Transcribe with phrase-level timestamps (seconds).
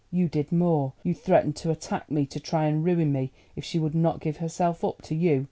[0.09, 3.77] You did more: you threatened to attack me, to try and ruin me if she
[3.77, 5.39] would not give herself up to you.